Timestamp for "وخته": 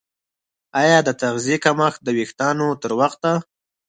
2.99-3.31